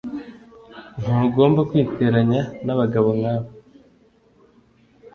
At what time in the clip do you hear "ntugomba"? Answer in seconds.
1.01-1.61